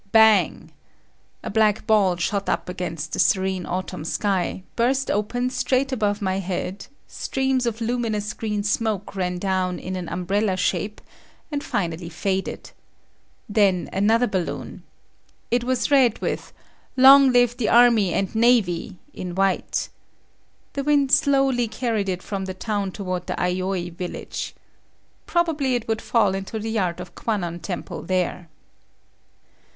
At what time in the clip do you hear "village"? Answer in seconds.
23.95-24.55